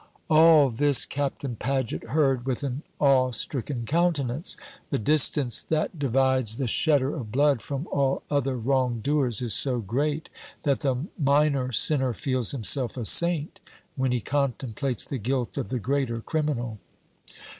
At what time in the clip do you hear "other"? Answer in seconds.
8.27-8.57